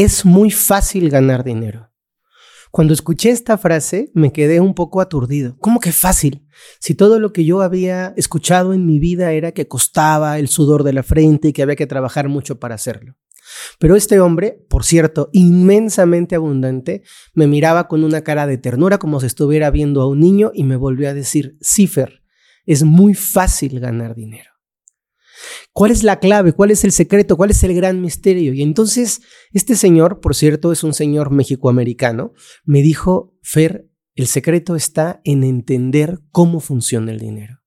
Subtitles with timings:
[0.00, 1.90] Es muy fácil ganar dinero.
[2.70, 5.56] Cuando escuché esta frase me quedé un poco aturdido.
[5.58, 6.46] ¿Cómo que fácil?
[6.78, 10.84] Si todo lo que yo había escuchado en mi vida era que costaba el sudor
[10.84, 13.16] de la frente y que había que trabajar mucho para hacerlo.
[13.80, 17.02] Pero este hombre, por cierto, inmensamente abundante,
[17.34, 20.62] me miraba con una cara de ternura como si estuviera viendo a un niño y
[20.62, 22.22] me volvió a decir, Cifer,
[22.66, 24.57] es muy fácil ganar dinero.
[25.72, 26.52] ¿Cuál es la clave?
[26.52, 27.36] ¿Cuál es el secreto?
[27.36, 28.52] ¿Cuál es el gran misterio?
[28.52, 29.20] Y entonces
[29.52, 32.32] este señor, por cierto, es un señor mexicoamericano,
[32.64, 37.57] me dijo, Fer, el secreto está en entender cómo funciona el dinero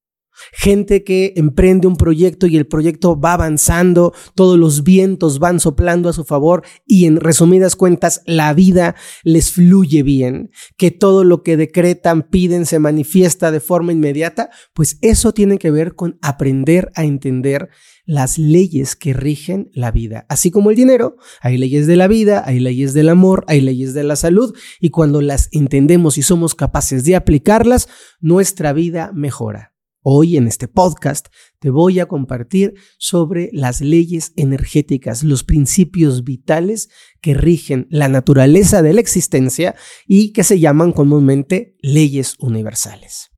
[0.51, 6.09] gente que emprende un proyecto y el proyecto va avanzando, todos los vientos van soplando
[6.09, 11.43] a su favor y en resumidas cuentas la vida les fluye bien, que todo lo
[11.43, 16.91] que decretan, piden, se manifiesta de forma inmediata, pues eso tiene que ver con aprender
[16.95, 17.69] a entender
[18.05, 20.25] las leyes que rigen la vida.
[20.29, 23.93] Así como el dinero, hay leyes de la vida, hay leyes del amor, hay leyes
[23.93, 27.87] de la salud, y cuando las entendemos y somos capaces de aplicarlas,
[28.19, 29.70] nuestra vida mejora.
[30.03, 31.27] Hoy en este podcast
[31.59, 36.89] te voy a compartir sobre las leyes energéticas, los principios vitales
[37.21, 39.75] que rigen la naturaleza de la existencia
[40.07, 43.29] y que se llaman comúnmente leyes universales.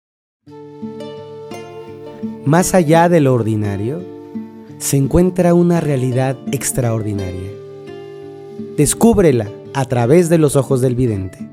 [2.45, 4.01] Más allá de lo ordinario,
[4.77, 7.51] se encuentra una realidad extraordinaria.
[8.77, 11.52] Descúbrela a través de los ojos del vidente.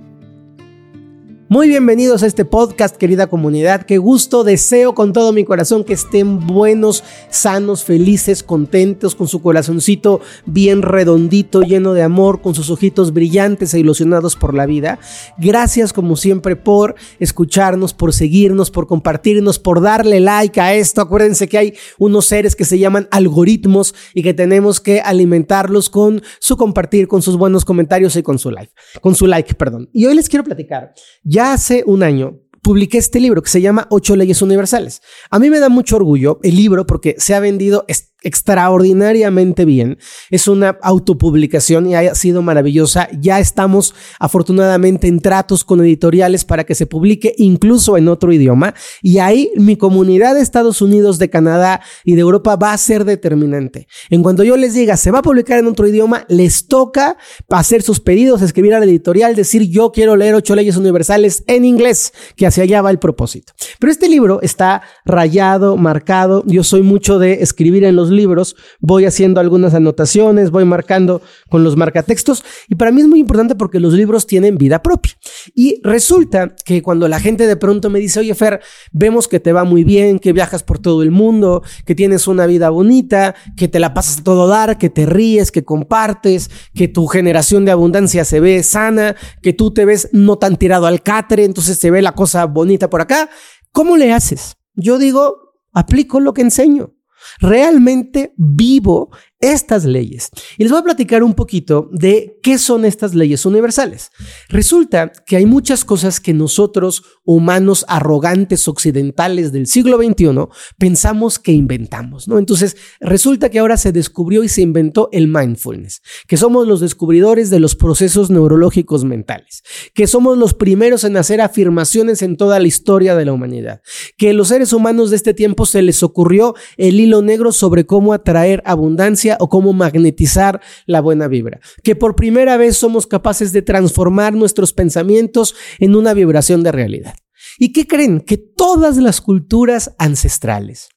[1.52, 3.82] Muy bienvenidos a este podcast, querida comunidad.
[3.82, 9.42] Qué gusto, deseo con todo mi corazón que estén buenos, sanos, felices, contentos, con su
[9.42, 15.00] corazoncito bien redondito, lleno de amor, con sus ojitos brillantes e ilusionados por la vida.
[15.38, 21.00] Gracias como siempre por escucharnos, por seguirnos, por compartirnos, por darle like a esto.
[21.00, 26.22] Acuérdense que hay unos seres que se llaman algoritmos y que tenemos que alimentarlos con
[26.38, 29.90] su compartir, con sus buenos comentarios y con su like, con su like, perdón.
[29.92, 30.94] Y hoy les quiero platicar.
[31.24, 35.00] Ya ya hace un año publiqué este libro que se llama Ocho Leyes Universales.
[35.30, 37.86] A mí me da mucho orgullo el libro porque se ha vendido
[38.22, 39.98] extraordinariamente bien.
[40.30, 43.08] Es una autopublicación y ha sido maravillosa.
[43.18, 48.74] Ya estamos afortunadamente en tratos con editoriales para que se publique incluso en otro idioma.
[49.02, 53.04] Y ahí mi comunidad de Estados Unidos, de Canadá y de Europa va a ser
[53.04, 53.86] determinante.
[54.10, 57.16] En cuanto yo les diga, se va a publicar en otro idioma, les toca
[57.48, 61.64] hacer sus pedidos, escribir a la editorial, decir yo quiero leer ocho leyes universales en
[61.64, 63.52] inglés, que hacia allá va el propósito.
[63.78, 66.42] Pero este libro está rayado, marcado.
[66.46, 71.64] Yo soy mucho de escribir en los libros, voy haciendo algunas anotaciones, voy marcando con
[71.64, 75.12] los marcatextos y para mí es muy importante porque los libros tienen vida propia.
[75.54, 78.60] Y resulta que cuando la gente de pronto me dice, oye Fer,
[78.92, 82.46] vemos que te va muy bien, que viajas por todo el mundo, que tienes una
[82.46, 86.88] vida bonita, que te la pasas a todo dar, que te ríes, que compartes, que
[86.88, 91.02] tu generación de abundancia se ve sana, que tú te ves no tan tirado al
[91.02, 93.30] catre, entonces se ve la cosa bonita por acá.
[93.72, 94.56] ¿Cómo le haces?
[94.74, 96.94] Yo digo, aplico lo que enseño
[97.40, 99.10] realmente vivo
[99.40, 100.30] estas leyes.
[100.58, 104.10] Y les voy a platicar un poquito de qué son estas leyes universales.
[104.48, 110.48] Resulta que hay muchas cosas que nosotros, humanos arrogantes occidentales del siglo XXI,
[110.78, 112.38] pensamos que inventamos, ¿no?
[112.38, 117.48] Entonces, resulta que ahora se descubrió y se inventó el mindfulness, que somos los descubridores
[117.48, 119.62] de los procesos neurológicos mentales,
[119.94, 123.80] que somos los primeros en hacer afirmaciones en toda la historia de la humanidad,
[124.18, 128.12] que los seres humanos de este tiempo se les ocurrió el hilo negro sobre cómo
[128.12, 131.60] atraer abundancia o cómo magnetizar la buena vibra.
[131.84, 137.14] Que por primera vez somos capaces de transformar nuestros pensamientos en una vibración de realidad.
[137.58, 138.20] ¿Y qué creen?
[138.20, 140.88] Que todas las culturas ancestrales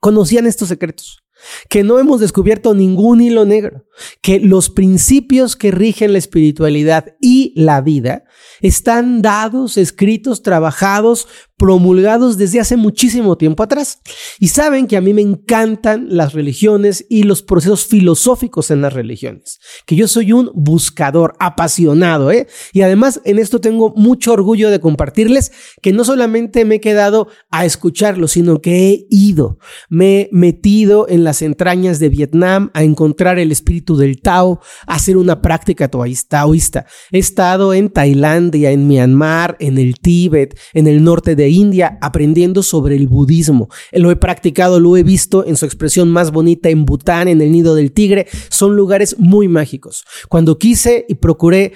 [0.00, 1.26] conocían estos secretos
[1.68, 3.84] que no hemos descubierto ningún hilo negro,
[4.22, 8.24] que los principios que rigen la espiritualidad y la vida
[8.60, 14.00] están dados, escritos, trabajados promulgados desde hace muchísimo tiempo atrás.
[14.38, 18.92] Y saben que a mí me encantan las religiones y los procesos filosóficos en las
[18.92, 22.46] religiones, que yo soy un buscador apasionado, ¿eh?
[22.72, 27.28] Y además en esto tengo mucho orgullo de compartirles que no solamente me he quedado
[27.50, 32.82] a escucharlo, sino que he ido, me he metido en las entrañas de Vietnam a
[32.82, 36.86] encontrar el espíritu del Tao, a hacer una práctica taoísta.
[37.10, 42.62] He estado en Tailandia, en Myanmar, en el Tíbet, en el norte de India aprendiendo
[42.62, 43.68] sobre el budismo.
[43.92, 47.52] Lo he practicado, lo he visto en su expresión más bonita en Bután, en el
[47.52, 48.26] nido del tigre.
[48.48, 50.04] Son lugares muy mágicos.
[50.28, 51.72] Cuando quise y procuré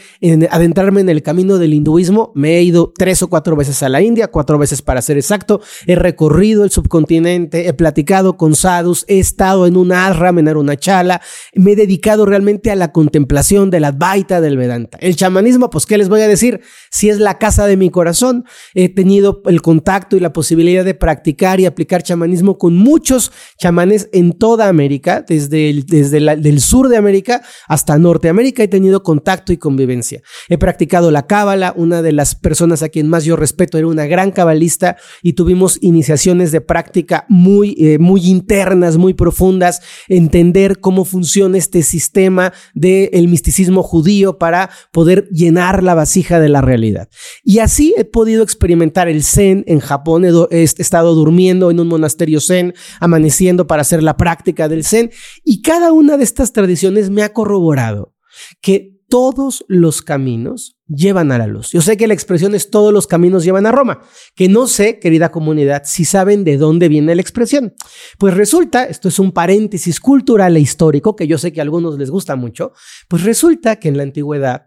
[0.50, 4.02] adentrarme en el camino del hinduismo, me he ido tres o cuatro veces a la
[4.02, 5.60] India, cuatro veces para ser exacto.
[5.86, 11.20] He recorrido el subcontinente, he platicado con sadhus, he estado en un ashram, en Arunachala.
[11.54, 14.98] Me he dedicado realmente a la contemplación de la Advaita del Vedanta.
[15.00, 16.60] El chamanismo, pues, ¿qué les voy a decir?
[16.90, 18.44] Si es la casa de mi corazón,
[18.74, 24.08] he tenido el contacto y la posibilidad de practicar y aplicar chamanismo con muchos chamanes
[24.12, 26.20] en toda América, desde el desde
[26.60, 30.22] sur de América hasta Norteamérica he tenido contacto y convivencia.
[30.48, 34.06] He practicado la cábala, una de las personas a quien más yo respeto era una
[34.06, 41.04] gran cabalista y tuvimos iniciaciones de práctica muy, eh, muy internas, muy profundas, entender cómo
[41.04, 47.08] funciona este sistema del misticismo judío para poder llenar la vasija de la realidad.
[47.42, 52.40] Y así he podido experimentar el zen en Japón, he, estado durmiendo en un monasterio
[52.40, 55.10] zen, amaneciendo para hacer la práctica del zen
[55.44, 58.14] y cada una de estas tradiciones me ha corroborado
[58.60, 61.70] que todos los caminos llevan a la luz.
[61.72, 64.00] Yo sé que la expresión es todos los caminos llevan a Roma,
[64.36, 67.74] que no sé, querida comunidad, si saben de dónde viene la expresión.
[68.18, 71.98] Pues resulta, esto es un paréntesis cultural e histórico que yo sé que a algunos
[71.98, 72.72] les gusta mucho,
[73.08, 74.66] pues resulta que en la antigüedad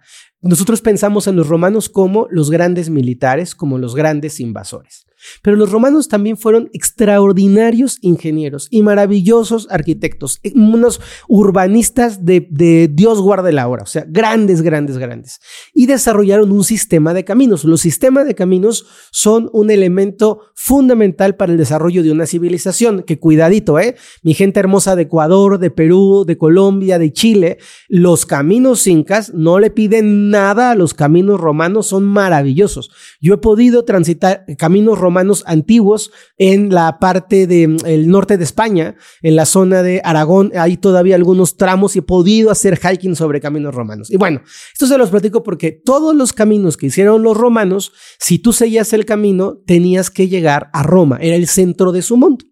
[0.49, 5.05] nosotros pensamos en los romanos como los grandes militares, como los grandes invasores.
[5.41, 12.47] Pero los romanos también fueron extraordinarios ingenieros y maravillosos arquitectos, eh, unos urbanistas de,
[12.91, 15.39] Dios guarde la hora, o sea, grandes, grandes, grandes.
[15.73, 17.63] Y desarrollaron un sistema de caminos.
[17.63, 23.19] Los sistemas de caminos son un elemento fundamental para el desarrollo de una civilización, que
[23.19, 23.95] cuidadito, ¿eh?
[24.21, 29.59] Mi gente hermosa de Ecuador, de Perú, de Colombia, de Chile, los caminos incas no
[29.59, 32.91] le piden nada a los caminos romanos, son maravillosos.
[33.21, 38.43] Yo he podido transitar caminos romanos romanos antiguos en la parte del mm, norte de
[38.43, 40.51] España, en la zona de Aragón.
[40.55, 44.09] Hay todavía algunos tramos y he podido hacer hiking sobre caminos romanos.
[44.09, 44.41] Y bueno,
[44.73, 48.91] esto se los platico porque todos los caminos que hicieron los romanos, si tú seguías
[48.93, 51.19] el camino, tenías que llegar a Roma.
[51.21, 52.45] Era el centro de su mundo.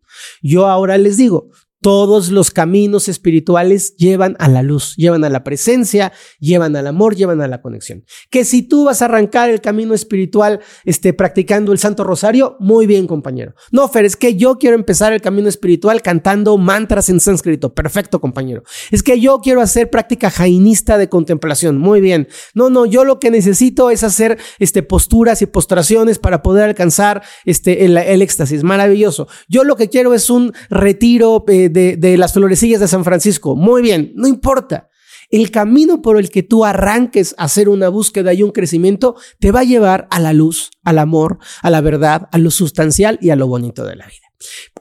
[0.44, 1.50] Yo ahora les digo,
[1.82, 7.16] todos los caminos espirituales llevan a la luz, llevan a la presencia, llevan al amor,
[7.16, 8.06] llevan a la conexión.
[8.30, 12.86] Que si tú vas a arrancar el camino espiritual este, practicando el Santo Rosario, muy
[12.86, 13.56] bien, compañero.
[13.72, 17.74] No, Fer, es que yo quiero empezar el camino espiritual cantando mantras en sánscrito.
[17.74, 18.62] Perfecto, compañero.
[18.92, 21.80] Es que yo quiero hacer práctica jainista de contemplación.
[21.80, 22.28] Muy bien.
[22.54, 27.24] No, no, yo lo que necesito es hacer este, posturas y postraciones para poder alcanzar
[27.46, 28.64] este, el, éxtasis.
[28.64, 29.28] Maravilloso.
[29.48, 31.44] Yo lo que quiero es un retiro.
[31.48, 33.56] Eh, de, las florecillas de San Francisco.
[33.56, 34.90] Muy bien, no importa.
[35.30, 39.52] El camino por el que tú arranques a hacer una búsqueda y un crecimiento te
[39.52, 43.30] va a llevar a la luz, al amor, a la verdad, a lo sustancial y
[43.30, 44.32] a lo bonito de la vida.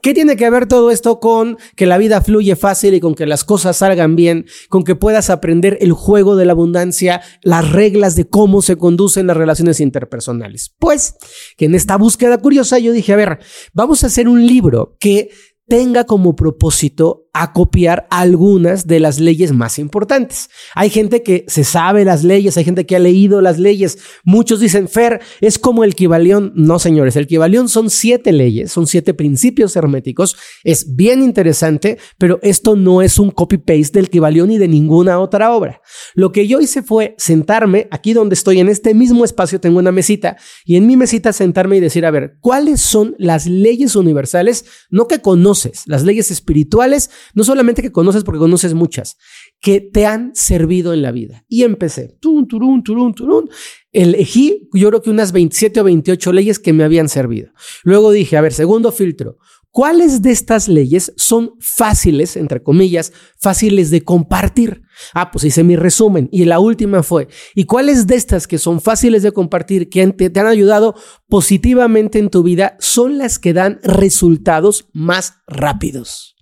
[0.01, 3.25] ¿Qué tiene que ver todo esto con que la vida fluye fácil y con que
[3.25, 8.15] las cosas salgan bien, con que puedas aprender el juego de la abundancia, las reglas
[8.15, 10.73] de cómo se conducen las relaciones interpersonales?
[10.79, 11.15] Pues
[11.57, 13.39] que en esta búsqueda curiosa yo dije, a ver,
[13.73, 15.29] vamos a hacer un libro que
[15.71, 20.49] tenga como propósito a copiar algunas de las leyes más importantes.
[20.75, 23.99] Hay gente que se sabe las leyes, hay gente que ha leído las leyes.
[24.25, 26.51] Muchos dicen, Fer, es como el Kibalión.
[26.55, 30.35] No, señores, el Kibalión son siete leyes, son siete principios herméticos.
[30.63, 35.53] Es bien interesante, pero esto no es un copy-paste del Kibalión ni de ninguna otra
[35.53, 35.81] obra.
[36.13, 39.91] Lo que yo hice fue sentarme aquí donde estoy, en este mismo espacio tengo una
[39.93, 40.35] mesita,
[40.65, 44.65] y en mi mesita sentarme y decir, a ver, ¿cuáles son las leyes universales?
[44.89, 49.17] No que conoces, las leyes espirituales no solamente que conoces porque conoces muchas,
[49.59, 51.45] que te han servido en la vida.
[51.47, 52.83] Y empecé, turun, turun,
[53.13, 53.49] turun.
[53.91, 57.51] Elegí, yo creo que unas 27 o 28 leyes que me habían servido.
[57.83, 59.37] Luego dije, a ver, segundo filtro,
[59.71, 64.81] ¿Cuáles de estas leyes son fáciles, entre comillas, fáciles de compartir?
[65.13, 66.27] Ah, pues hice mi resumen.
[66.29, 70.29] Y la última fue, ¿y cuáles de estas que son fáciles de compartir, que te,
[70.29, 70.95] te han ayudado
[71.29, 76.35] positivamente en tu vida, son las que dan resultados más rápidos?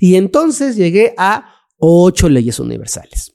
[0.00, 3.34] Y entonces llegué a ocho leyes universales.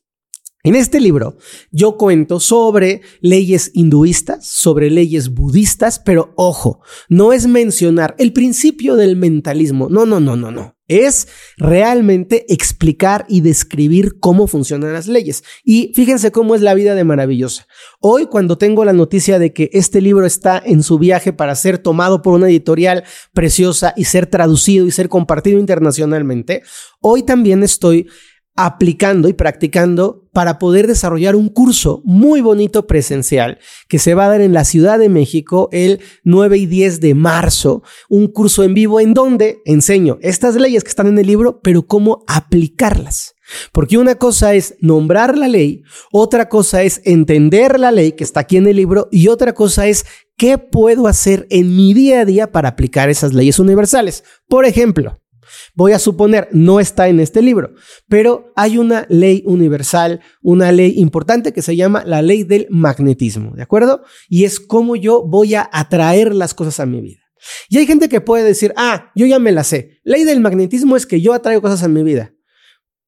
[0.64, 1.38] En este libro
[1.72, 8.96] yo cuento sobre leyes hinduistas, sobre leyes budistas, pero ojo, no es mencionar el principio
[8.96, 11.28] del mentalismo, no, no, no, no, no es
[11.58, 15.44] realmente explicar y describir cómo funcionan las leyes.
[15.64, 17.68] Y fíjense cómo es la vida de maravillosa.
[18.00, 21.78] Hoy, cuando tengo la noticia de que este libro está en su viaje para ser
[21.78, 23.04] tomado por una editorial
[23.34, 26.64] preciosa y ser traducido y ser compartido internacionalmente,
[27.02, 28.08] hoy también estoy
[28.58, 34.30] aplicando y practicando para poder desarrollar un curso muy bonito presencial que se va a
[34.30, 37.84] dar en la Ciudad de México el 9 y 10 de marzo.
[38.10, 41.86] Un curso en vivo en donde enseño estas leyes que están en el libro, pero
[41.86, 43.36] cómo aplicarlas.
[43.72, 48.42] Porque una cosa es nombrar la ley, otra cosa es entender la ley que está
[48.42, 52.26] aquí en el libro y otra cosa es qué puedo hacer en mi día a
[52.26, 54.24] día para aplicar esas leyes universales.
[54.50, 55.20] Por ejemplo,
[55.76, 57.74] Voy a suponer, no está en este libro,
[58.08, 63.56] pero hay una ley universal, una ley importante que se llama la ley del magnetismo,
[63.56, 64.04] ¿de acuerdo?
[64.30, 67.22] Y es cómo yo voy a atraer las cosas a mi vida.
[67.70, 70.00] Y hay gente que puede decir, ah, yo ya me la sé.
[70.04, 72.34] Ley del magnetismo es que yo atraigo cosas a mi vida.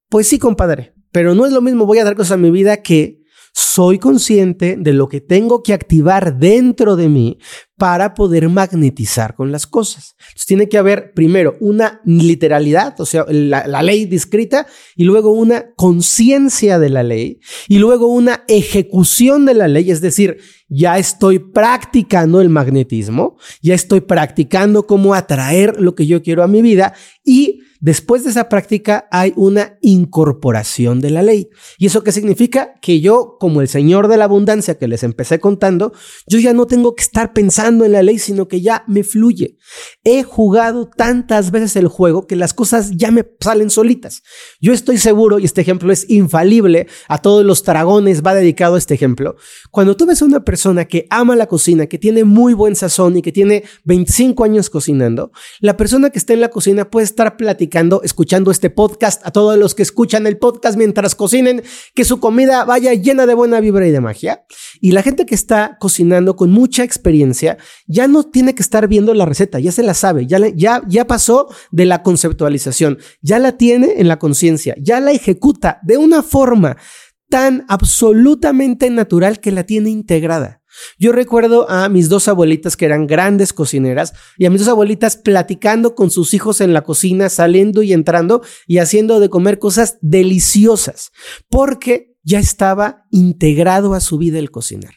[0.10, 2.78] Pues sí, compadre, pero no es lo mismo voy a atraer cosas a mi vida
[2.78, 3.19] que
[3.54, 7.38] soy consciente de lo que tengo que activar dentro de mí
[7.78, 10.16] para poder magnetizar con las cosas.
[10.20, 15.32] Entonces tiene que haber primero una literalidad, o sea, la, la ley descrita, y luego
[15.32, 20.38] una conciencia de la ley, y luego una ejecución de la ley, es decir,
[20.68, 26.48] ya estoy practicando el magnetismo, ya estoy practicando cómo atraer lo que yo quiero a
[26.48, 31.50] mi vida y Después de esa práctica hay una incorporación de la ley.
[31.78, 32.74] ¿Y eso qué significa?
[32.82, 35.94] Que yo, como el Señor de la Abundancia que les empecé contando,
[36.28, 39.56] yo ya no tengo que estar pensando en la ley, sino que ya me fluye.
[40.04, 44.24] He jugado tantas veces el juego que las cosas ya me salen solitas.
[44.60, 48.94] Yo estoy seguro, y este ejemplo es infalible, a todos los dragones va dedicado este
[48.94, 49.38] ejemplo.
[49.72, 53.16] Cuando tú ves a una persona que ama la cocina, que tiene muy buen sazón
[53.16, 55.32] y que tiene 25 años cocinando,
[55.62, 57.69] la persona que está en la cocina puede estar platicando
[58.04, 61.64] escuchando este podcast, a todos los que escuchan el podcast mientras cocinen,
[61.96, 64.46] que su comida vaya llena de buena vibra y de magia.
[64.82, 67.58] Y la gente que está cocinando con mucha experiencia
[67.88, 71.08] ya no tiene que estar viendo la receta, ya se la sabe, ya, ya, ya
[71.08, 76.24] pasó de la conceptualización, ya la tiene en la conciencia, ya la ejecuta de una
[76.24, 76.78] forma
[77.30, 80.59] tan absolutamente natural que la tiene integrada.
[80.98, 85.18] Yo recuerdo a mis dos abuelitas que eran grandes cocineras y a mis dos abuelitas
[85.18, 89.98] platicando con sus hijos en la cocina, saliendo y entrando y haciendo de comer cosas
[90.02, 91.12] deliciosas,
[91.50, 94.96] porque ya estaba integrado a su vida el cocinar.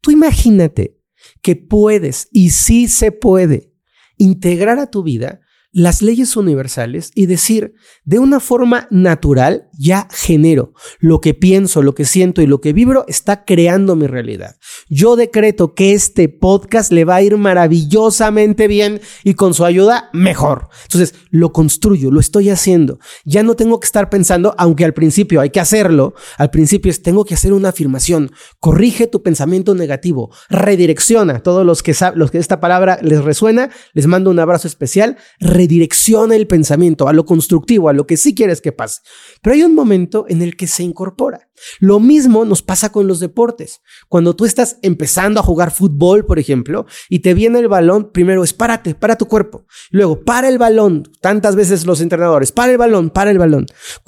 [0.00, 0.98] Tú imagínate
[1.42, 3.72] que puedes, y sí se puede,
[4.16, 5.40] integrar a tu vida
[5.72, 7.74] las leyes universales y decir,
[8.04, 12.74] de una forma natural, ya genero lo que pienso, lo que siento y lo que
[12.74, 14.56] vibro, está creando mi realidad.
[14.88, 20.10] Yo decreto que este podcast le va a ir maravillosamente bien y con su ayuda
[20.12, 20.68] mejor.
[20.82, 22.98] Entonces, lo construyo, lo estoy haciendo.
[23.24, 27.02] Ya no tengo que estar pensando, aunque al principio hay que hacerlo, al principio es
[27.02, 31.42] tengo que hacer una afirmación, corrige tu pensamiento negativo, redirecciona.
[31.42, 35.16] Todos los que saben, los que esta palabra les resuena, les mando un abrazo especial
[35.62, 39.00] redirecciona el pensamiento a lo constructivo, a lo que sí quieres que pase.
[39.40, 41.48] Pero hay un momento en el que se incorpora.
[41.78, 43.80] Lo mismo nos pasa con los deportes.
[44.08, 48.42] Cuando tú estás empezando a jugar fútbol, por ejemplo, y te viene el balón, primero
[48.42, 49.66] es párate, para tu cuerpo.
[49.90, 51.08] Luego, para el balón.
[51.20, 53.66] Tantas veces los entrenadores, para el balón, para el balón.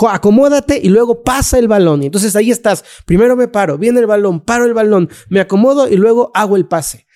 [0.08, 2.02] Acomódate y luego pasa el balón.
[2.02, 2.84] Y entonces ahí estás.
[3.06, 6.66] Primero me paro, viene el balón, paro el balón, me acomodo y luego hago el
[6.66, 7.06] pase.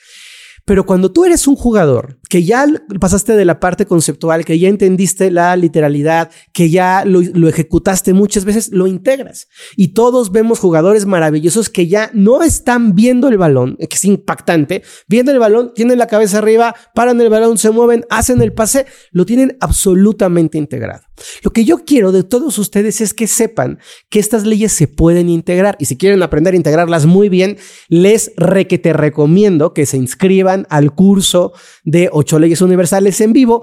[0.68, 2.66] Pero cuando tú eres un jugador que ya
[3.00, 8.44] pasaste de la parte conceptual, que ya entendiste la literalidad, que ya lo, ejecutaste muchas
[8.44, 9.48] veces, lo integras.
[9.76, 14.82] Y todos vemos jugadores maravillosos que ya no están viendo el balón, que es impactante,
[15.08, 18.86] viendo el balón, tienen la cabeza arriba, paran el balón, se mueven, hacen el pase,
[19.10, 21.02] lo tienen absolutamente integrado.
[21.42, 25.28] Lo que yo quiero de todos ustedes es que sepan que estas leyes se pueden
[25.28, 27.56] integrar y si quieren aprender a integrarlas muy bien,
[27.88, 31.52] les re que te recomiendo que se inscriban al curso
[31.84, 33.62] de ocho leyes universales en vivo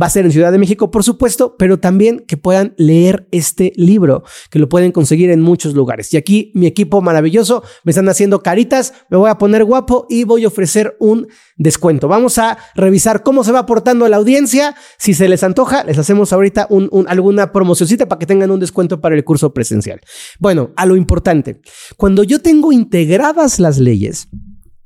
[0.00, 3.72] va a ser en Ciudad de México, por supuesto, pero también que puedan leer este
[3.76, 6.14] libro, que lo pueden conseguir en muchos lugares.
[6.14, 10.24] Y aquí mi equipo maravilloso me están haciendo caritas, me voy a poner guapo y
[10.24, 12.08] voy a ofrecer un descuento.
[12.08, 14.76] Vamos a revisar cómo se va portando la audiencia.
[14.98, 19.00] Si se les antoja, les hacemos ahorita un, alguna promocioncita para que tengan un descuento
[19.00, 20.00] para el curso presencial.
[20.38, 21.60] Bueno, a lo importante,
[21.96, 24.28] cuando yo tengo integradas las leyes,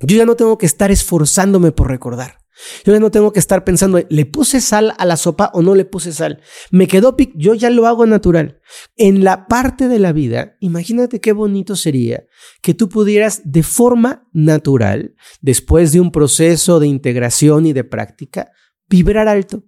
[0.00, 2.38] yo ya no tengo que estar esforzándome por recordar.
[2.85, 5.75] Yo ya no tengo que estar pensando, ¿le puse sal a la sopa o no
[5.75, 6.41] le puse sal?
[6.71, 8.61] Me quedó pic, yo ya lo hago natural.
[8.97, 12.25] En la parte de la vida, imagínate qué bonito sería
[12.62, 18.50] que tú pudieras de forma natural, después de un proceso de integración y de práctica,
[18.88, 19.65] vibrar alto.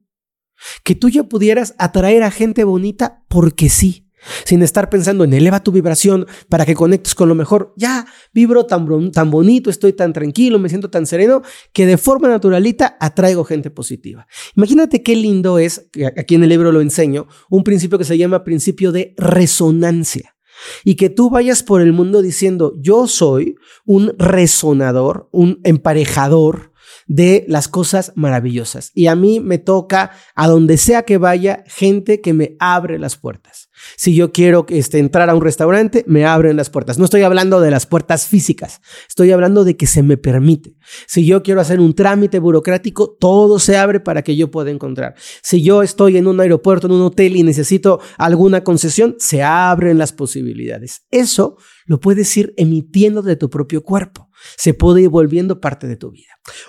[0.84, 4.09] Que tú ya pudieras atraer a gente bonita porque sí
[4.44, 7.74] sin estar pensando en eleva tu vibración para que conectes con lo mejor.
[7.76, 12.28] Ya vibro tan, tan bonito, estoy tan tranquilo, me siento tan sereno, que de forma
[12.28, 14.26] naturalita atraigo gente positiva.
[14.56, 18.44] Imagínate qué lindo es, aquí en el libro lo enseño, un principio que se llama
[18.44, 20.36] principio de resonancia.
[20.84, 26.72] Y que tú vayas por el mundo diciendo, yo soy un resonador, un emparejador
[27.06, 28.92] de las cosas maravillosas.
[28.94, 33.16] Y a mí me toca, a donde sea que vaya, gente que me abre las
[33.16, 33.69] puertas.
[33.96, 36.98] Si yo quiero este, entrar a un restaurante, me abren las puertas.
[36.98, 40.76] No estoy hablando de las puertas físicas, estoy hablando de que se me permite.
[41.06, 45.14] Si yo quiero hacer un trámite burocrático, todo se abre para que yo pueda encontrar.
[45.42, 49.98] Si yo estoy en un aeropuerto, en un hotel y necesito alguna concesión, se abren
[49.98, 51.02] las posibilidades.
[51.10, 51.56] Eso
[51.86, 56.10] lo puedes ir emitiendo de tu propio cuerpo se puede ir volviendo parte de tu
[56.10, 56.28] vida.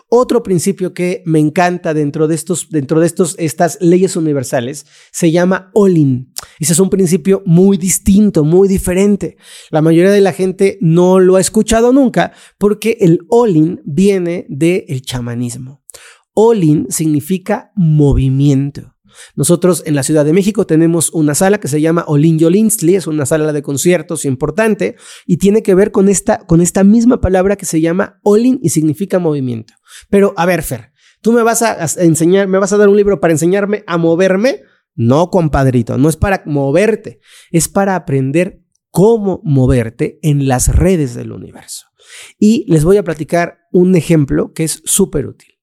[0.09, 5.31] Otro principio que me encanta dentro de estos, dentro de estos, estas leyes universales se
[5.31, 5.71] llama.
[6.59, 9.37] Ese es un principio muy distinto, muy diferente.
[9.69, 15.01] La mayoría de la gente no lo ha escuchado nunca porque el all-in viene del
[15.01, 15.83] chamanismo.
[16.33, 18.95] All-in significa movimiento.
[19.35, 23.07] Nosotros en la Ciudad de México tenemos una sala que se llama Olin Yolinsley, es
[23.07, 27.55] una sala de conciertos importante y tiene que ver con esta, con esta misma palabra
[27.55, 29.73] que se llama Olin y significa movimiento.
[30.09, 30.91] Pero a ver, Fer,
[31.21, 34.61] tú me vas a enseñar, me vas a dar un libro para enseñarme a moverme.
[34.95, 41.31] No, compadrito, no es para moverte, es para aprender cómo moverte en las redes del
[41.31, 41.87] universo.
[42.37, 45.59] Y les voy a platicar un ejemplo que es súper útil.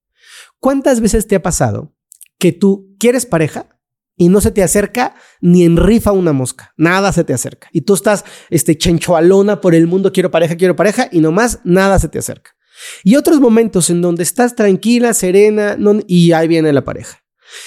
[0.58, 1.94] ¿Cuántas veces te ha pasado
[2.38, 3.78] que tú quieres pareja
[4.18, 7.68] y no se te acerca ni en rifa una mosca, nada se te acerca.
[7.72, 11.98] Y tú estás este, chenchoalona por el mundo, quiero pareja, quiero pareja, y nomás nada
[12.00, 12.50] se te acerca.
[13.04, 17.24] Y otros momentos en donde estás tranquila, serena, y ahí viene la pareja.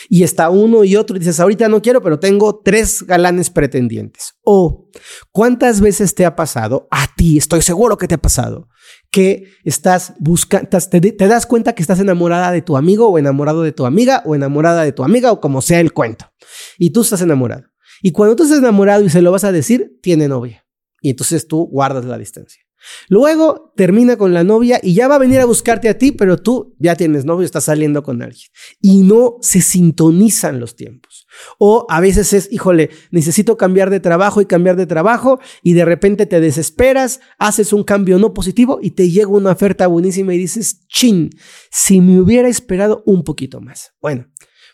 [0.09, 4.33] Y está uno y otro y dices, ahorita no quiero, pero tengo tres galanes pretendientes.
[4.43, 4.89] O,
[5.31, 6.87] ¿cuántas veces te ha pasado?
[6.91, 8.67] A ti, estoy seguro que te ha pasado,
[9.11, 13.63] que estás buscando, te, te, das cuenta que estás enamorada de tu amigo o enamorado
[13.63, 16.31] de tu amiga o enamorada de tu amiga o como sea el cuento.
[16.77, 17.65] Y tú estás enamorado.
[18.01, 20.65] Y cuando tú estás enamorado y se lo vas a decir, tiene novia.
[21.01, 22.61] Y entonces tú guardas la distancia.
[23.09, 26.37] Luego termina con la novia y ya va a venir a buscarte a ti, pero
[26.37, 28.47] tú ya tienes novio, estás saliendo con alguien.
[28.79, 31.27] Y no se sintonizan los tiempos.
[31.57, 35.85] O a veces es, híjole, necesito cambiar de trabajo y cambiar de trabajo y de
[35.85, 40.37] repente te desesperas, haces un cambio no positivo y te llega una oferta buenísima y
[40.37, 41.29] dices, chin,
[41.71, 43.93] si me hubiera esperado un poquito más.
[44.01, 44.27] Bueno,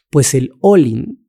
[0.10, 1.28] pues el all-in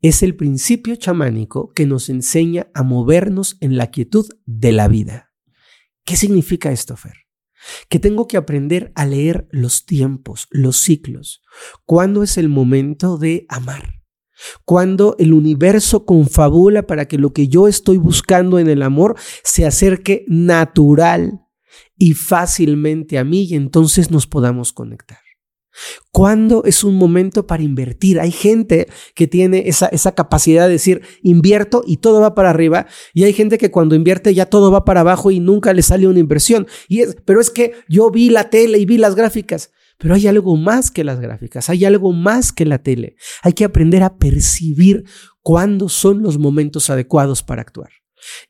[0.00, 5.29] es el principio chamánico que nos enseña a movernos en la quietud de la vida.
[6.04, 7.14] ¿Qué significa esto, Fer?
[7.88, 11.42] Que tengo que aprender a leer los tiempos, los ciclos.
[11.84, 14.00] ¿Cuándo es el momento de amar?
[14.64, 19.66] Cuando el universo confabula para que lo que yo estoy buscando en el amor se
[19.66, 21.40] acerque natural
[21.96, 25.20] y fácilmente a mí y entonces nos podamos conectar.
[26.20, 28.20] ¿Cuándo es un momento para invertir?
[28.20, 32.86] Hay gente que tiene esa, esa, capacidad de decir, invierto y todo va para arriba,
[33.14, 36.06] y hay gente que cuando invierte ya todo va para abajo y nunca le sale
[36.06, 36.66] una inversión.
[36.88, 39.72] Y es, pero es que yo vi la tele y vi las gráficas.
[39.96, 43.16] Pero hay algo más que las gráficas, hay algo más que la tele.
[43.42, 45.04] Hay que aprender a percibir
[45.40, 47.92] cuándo son los momentos adecuados para actuar.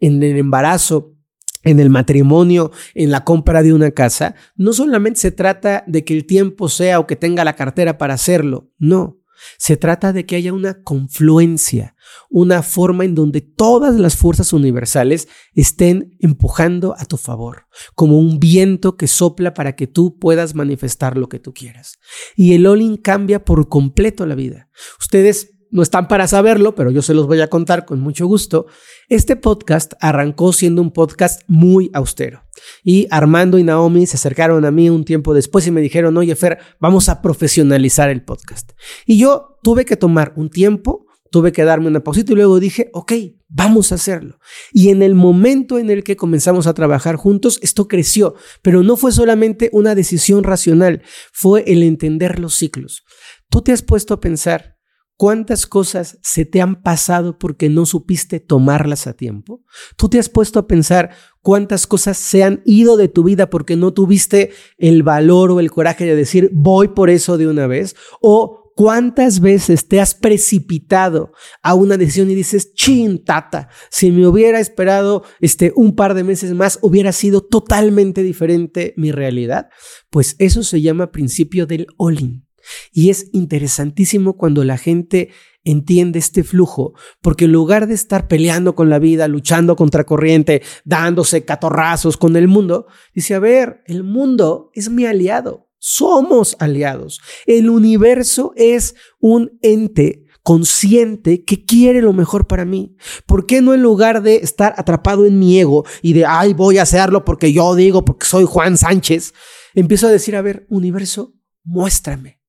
[0.00, 1.14] En el embarazo,
[1.62, 6.14] en el matrimonio, en la compra de una casa, no solamente se trata de que
[6.14, 9.18] el tiempo sea o que tenga la cartera para hacerlo, no.
[9.56, 11.94] Se trata de que haya una confluencia,
[12.28, 18.38] una forma en donde todas las fuerzas universales estén empujando a tu favor, como un
[18.38, 21.98] viento que sopla para que tú puedas manifestar lo que tú quieras.
[22.36, 24.68] Y el all cambia por completo la vida.
[24.98, 28.66] Ustedes no están para saberlo, pero yo se los voy a contar con mucho gusto.
[29.08, 32.44] Este podcast arrancó siendo un podcast muy austero.
[32.84, 36.34] Y Armando y Naomi se acercaron a mí un tiempo después y me dijeron, oye
[36.34, 38.72] Fer, vamos a profesionalizar el podcast.
[39.06, 42.90] Y yo tuve que tomar un tiempo, tuve que darme una pausita y luego dije,
[42.92, 43.12] ok,
[43.48, 44.38] vamos a hacerlo.
[44.72, 48.96] Y en el momento en el que comenzamos a trabajar juntos, esto creció, pero no
[48.96, 51.02] fue solamente una decisión racional,
[51.32, 53.04] fue el entender los ciclos.
[53.48, 54.79] Tú te has puesto a pensar
[55.20, 59.62] ¿Cuántas cosas se te han pasado porque no supiste tomarlas a tiempo?
[59.98, 61.10] ¿Tú te has puesto a pensar
[61.42, 65.70] cuántas cosas se han ido de tu vida porque no tuviste el valor o el
[65.70, 67.96] coraje de decir voy por eso de una vez?
[68.22, 74.26] ¿O cuántas veces te has precipitado a una decisión y dices, chin, tata, si me
[74.26, 79.68] hubiera esperado este, un par de meses más, hubiera sido totalmente diferente mi realidad?
[80.08, 82.46] Pues eso se llama principio del all-in.
[82.92, 85.30] Y es interesantísimo cuando la gente
[85.64, 90.62] entiende este flujo, porque en lugar de estar peleando con la vida, luchando contra corriente,
[90.84, 97.20] dándose catorrazos con el mundo, dice, a ver, el mundo es mi aliado, somos aliados,
[97.46, 102.96] el universo es un ente consciente que quiere lo mejor para mí.
[103.26, 106.78] ¿Por qué no en lugar de estar atrapado en mi ego y de, ay, voy
[106.78, 109.34] a hacerlo porque yo digo, porque soy Juan Sánchez,
[109.74, 112.39] empiezo a decir, a ver, universo, muéstrame.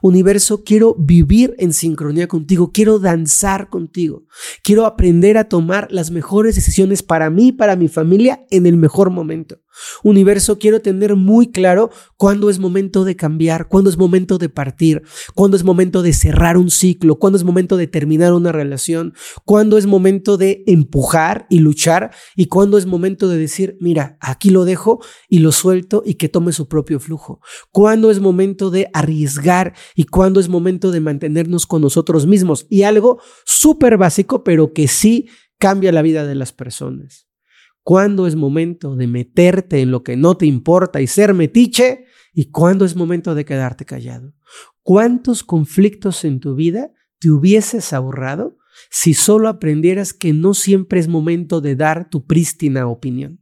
[0.00, 4.24] Universo, quiero vivir en sincronía contigo, quiero danzar contigo,
[4.62, 9.10] quiero aprender a tomar las mejores decisiones para mí para mi familia en el mejor
[9.10, 9.60] momento.
[10.02, 15.02] Universo, quiero tener muy claro cuándo es momento de cambiar, cuándo es momento de partir,
[15.34, 19.78] cuándo es momento de cerrar un ciclo, cuándo es momento de terminar una relación, cuándo
[19.78, 24.64] es momento de empujar y luchar y cuándo es momento de decir, mira, aquí lo
[24.64, 27.40] dejo y lo suelto y que tome su propio flujo.
[27.70, 32.66] Cuándo es momento de arriesgar y cuándo es momento de mantenernos con nosotros mismos.
[32.68, 37.31] Y algo súper básico, pero que sí cambia la vida de las personas
[37.82, 42.50] cuándo es momento de meterte en lo que no te importa y ser metiche y
[42.50, 44.32] cuándo es momento de quedarte callado.
[44.82, 48.58] ¿Cuántos conflictos en tu vida te hubieses ahorrado
[48.90, 53.40] si solo aprendieras que no siempre es momento de dar tu prístina opinión?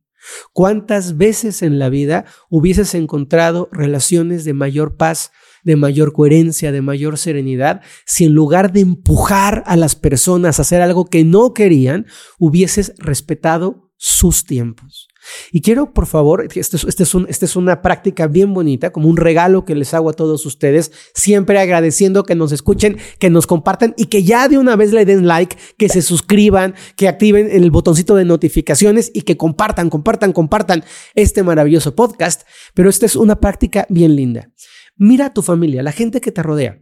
[0.52, 5.32] ¿Cuántas veces en la vida hubieses encontrado relaciones de mayor paz,
[5.64, 10.62] de mayor coherencia, de mayor serenidad, si en lugar de empujar a las personas a
[10.62, 12.06] hacer algo que no querían,
[12.38, 15.08] hubieses respetado sus tiempos.
[15.52, 19.08] Y quiero, por favor, esta es, este es, este es una práctica bien bonita, como
[19.10, 23.46] un regalo que les hago a todos ustedes, siempre agradeciendo que nos escuchen, que nos
[23.46, 27.50] compartan y que ya de una vez le den like, que se suscriban, que activen
[27.50, 30.82] el botoncito de notificaciones y que compartan, compartan, compartan
[31.14, 32.48] este maravilloso podcast.
[32.72, 34.50] Pero esta es una práctica bien linda.
[34.96, 36.80] Mira a tu familia, la gente que te rodea.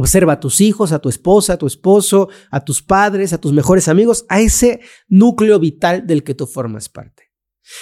[0.00, 3.52] Observa a tus hijos, a tu esposa, a tu esposo, a tus padres, a tus
[3.52, 7.32] mejores amigos, a ese núcleo vital del que tú formas parte.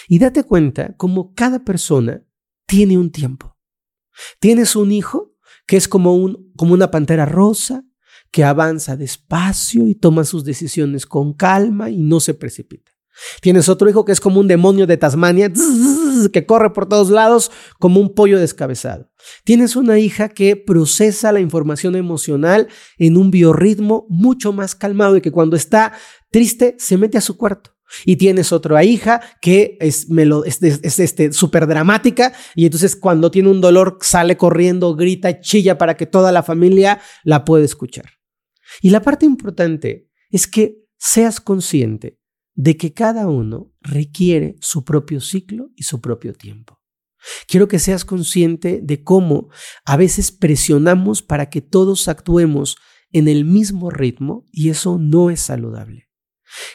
[0.09, 2.24] Y date cuenta cómo cada persona
[2.66, 3.59] tiene un tiempo.
[4.40, 5.35] Tienes un hijo
[5.66, 7.85] que es como, un, como una pantera rosa,
[8.31, 12.92] que avanza despacio y toma sus decisiones con calma y no se precipita.
[13.42, 15.52] Tienes otro hijo que es como un demonio de Tasmania,
[16.33, 19.11] que corre por todos lados como un pollo descabezado.
[19.44, 25.20] Tienes una hija que procesa la información emocional en un biorritmo mucho más calmado y
[25.20, 25.92] que cuando está
[26.31, 27.76] triste se mete a su cuarto.
[28.05, 30.09] Y tienes otra hija que es,
[30.98, 36.07] este, súper dramática y entonces cuando tiene un dolor sale corriendo, grita, chilla para que
[36.07, 38.07] toda la familia la pueda escuchar.
[38.83, 42.18] Y la parte importante es que seas consciente
[42.57, 46.81] de que cada uno requiere su propio ciclo y su propio tiempo.
[47.47, 49.49] Quiero que seas consciente de cómo
[49.85, 52.77] a veces presionamos para que todos actuemos
[53.12, 56.09] en el mismo ritmo y eso no es saludable.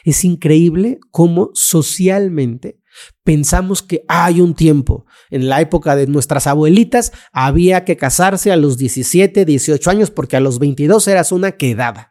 [0.03, 2.79] Es increíble cómo socialmente
[3.23, 5.05] pensamos que hay un tiempo.
[5.29, 10.35] En la época de nuestras abuelitas había que casarse a los 17, 18 años porque
[10.35, 12.10] a los 22 eras una quedada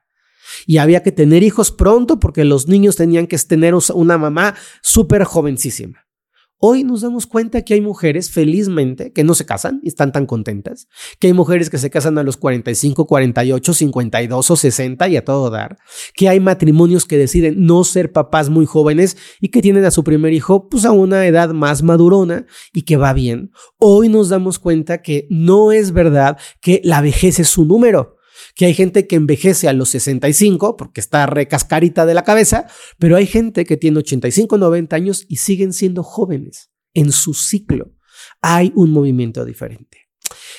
[0.67, 5.25] y había que tener hijos pronto porque los niños tenían que tener una mamá súper
[5.25, 6.07] jovencísima.
[6.63, 10.27] Hoy nos damos cuenta que hay mujeres, felizmente, que no se casan y están tan
[10.27, 15.17] contentas, que hay mujeres que se casan a los 45, 48, 52 o 60 y
[15.17, 15.79] a todo dar,
[16.15, 20.05] que hay matrimonios que deciden no ser papás muy jóvenes y que tienen a su
[20.05, 22.45] primer hijo pues a una edad más madurona
[22.75, 23.53] y que va bien.
[23.79, 28.20] Hoy nos damos cuenta que no es verdad que la vejez es su número
[28.61, 32.67] que hay gente que envejece a los 65 porque está recascarita de la cabeza,
[32.99, 37.95] pero hay gente que tiene 85, 90 años y siguen siendo jóvenes en su ciclo.
[38.43, 40.11] Hay un movimiento diferente.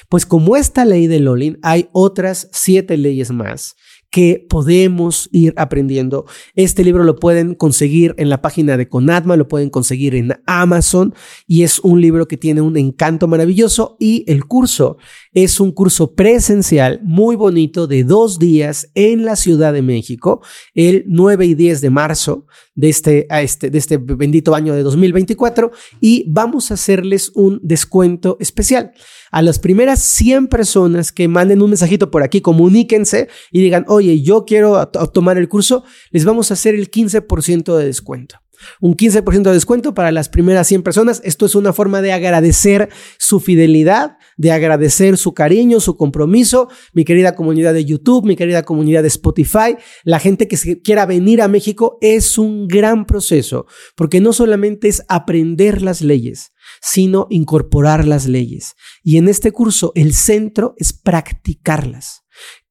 [0.09, 3.75] Pues como esta ley de Lolin, hay otras siete leyes más
[4.11, 6.25] que podemos ir aprendiendo.
[6.53, 11.15] Este libro lo pueden conseguir en la página de Conatma, lo pueden conseguir en Amazon
[11.47, 14.97] y es un libro que tiene un encanto maravilloso y el curso
[15.33, 20.41] es un curso presencial muy bonito de dos días en la Ciudad de México,
[20.73, 22.45] el 9 y 10 de marzo
[22.75, 25.71] de este, a este, de este bendito año de 2024
[26.01, 28.91] y vamos a hacerles un descuento especial.
[29.31, 34.21] A las primeras 100 personas que manden un mensajito por aquí, comuníquense y digan, oye,
[34.21, 38.41] yo quiero tomar el curso, les vamos a hacer el 15% de descuento
[38.79, 41.21] un 15% de descuento para las primeras 100 personas.
[41.23, 46.69] Esto es una forma de agradecer su fidelidad, de agradecer su cariño, su compromiso.
[46.93, 51.41] Mi querida comunidad de YouTube, mi querida comunidad de Spotify, la gente que quiera venir
[51.41, 53.65] a México es un gran proceso,
[53.95, 58.75] porque no solamente es aprender las leyes, sino incorporar las leyes.
[59.03, 62.23] Y en este curso el centro es practicarlas.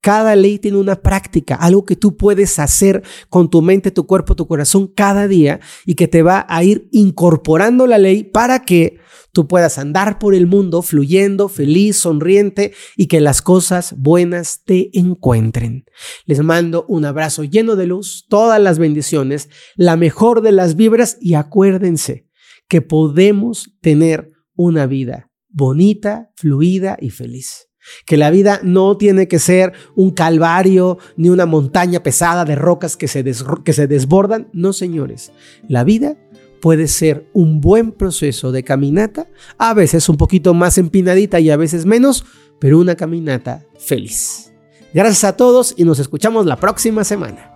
[0.03, 4.35] Cada ley tiene una práctica, algo que tú puedes hacer con tu mente, tu cuerpo,
[4.35, 8.99] tu corazón cada día y que te va a ir incorporando la ley para que
[9.33, 14.89] tú puedas andar por el mundo fluyendo, feliz, sonriente y que las cosas buenas te
[14.99, 15.85] encuentren.
[16.25, 21.19] Les mando un abrazo lleno de luz, todas las bendiciones, la mejor de las vibras
[21.21, 22.30] y acuérdense
[22.71, 27.69] que podemos tener una vida bonita, fluida y feliz.
[28.07, 32.97] Que la vida no tiene que ser un calvario ni una montaña pesada de rocas
[32.97, 33.25] que se,
[33.65, 34.49] que se desbordan.
[34.53, 35.33] No, señores.
[35.67, 36.17] La vida
[36.61, 39.27] puede ser un buen proceso de caminata,
[39.59, 42.25] a veces un poquito más empinadita y a veces menos,
[42.61, 44.53] pero una caminata feliz.
[44.95, 47.50] Gracias a todos y nos escuchamos la próxima semana.